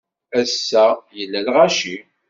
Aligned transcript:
Ass-a, 0.39 0.85
yella 1.17 1.39
lɣaci. 1.47 1.95